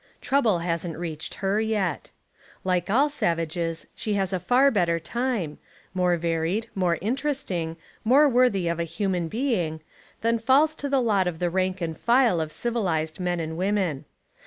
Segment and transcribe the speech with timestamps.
[0.19, 2.09] Trouble hasn't reached her yet.
[2.63, 5.59] Like all sav ages, she has a far better time,—
[5.93, 9.79] more varied, more interesting, more worthy of a human be ing,—
[10.21, 14.05] than falls to the lot of the rank and file of civilised men and women.